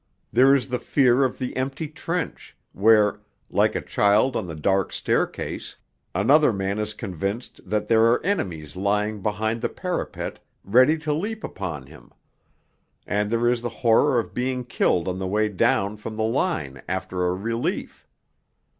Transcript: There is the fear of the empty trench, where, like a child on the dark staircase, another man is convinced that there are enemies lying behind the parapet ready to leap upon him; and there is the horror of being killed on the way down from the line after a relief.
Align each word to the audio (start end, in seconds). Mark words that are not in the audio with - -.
There 0.33 0.55
is 0.55 0.69
the 0.69 0.79
fear 0.79 1.23
of 1.23 1.37
the 1.37 1.55
empty 1.55 1.87
trench, 1.87 2.57
where, 2.73 3.21
like 3.51 3.75
a 3.75 3.81
child 3.83 4.35
on 4.35 4.47
the 4.47 4.55
dark 4.55 4.91
staircase, 4.91 5.75
another 6.15 6.51
man 6.51 6.79
is 6.79 6.95
convinced 6.95 7.61
that 7.69 7.87
there 7.87 8.05
are 8.05 8.19
enemies 8.25 8.75
lying 8.75 9.21
behind 9.21 9.61
the 9.61 9.69
parapet 9.69 10.39
ready 10.63 10.97
to 10.97 11.13
leap 11.13 11.43
upon 11.43 11.85
him; 11.85 12.11
and 13.05 13.29
there 13.29 13.47
is 13.47 13.61
the 13.61 13.69
horror 13.69 14.17
of 14.17 14.33
being 14.33 14.63
killed 14.65 15.07
on 15.07 15.19
the 15.19 15.27
way 15.27 15.49
down 15.49 15.97
from 15.97 16.15
the 16.15 16.23
line 16.23 16.81
after 16.89 17.23
a 17.27 17.33
relief. 17.35 18.07